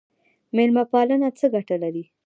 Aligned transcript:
میلمه 0.55 0.83
پالنه 0.91 1.29
څه 1.39 1.45
ګټه 1.55 1.75
لري؟ 1.83 2.03